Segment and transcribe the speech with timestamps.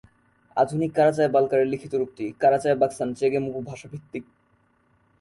[0.57, 4.23] আধুনিক কারাচায়-বালকারের লিখিত রূপটি কারাচায়-বাকসান-চেগেম উপভাষা ভিত্তিক।